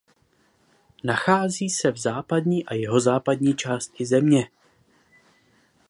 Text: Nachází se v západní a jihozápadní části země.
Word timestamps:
Nachází 1.03 1.69
se 1.69 1.91
v 1.91 1.97
západní 1.97 2.65
a 2.65 2.73
jihozápadní 2.73 3.55
části 3.55 4.05
země. 4.05 4.49